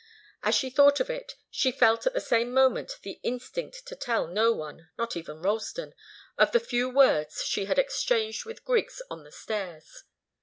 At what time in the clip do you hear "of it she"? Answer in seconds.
0.99-1.71